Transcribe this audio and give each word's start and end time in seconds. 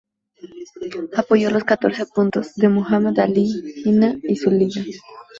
Apoyó 1.15 1.51
los 1.51 1.63
"Catorce 1.63 2.07
puntos" 2.07 2.55
de 2.55 2.69
Muhammad 2.69 3.19
Ali 3.19 3.45
Jinnah 3.83 4.17
y 4.23 4.35
su 4.35 4.49
Liga. 4.49 4.83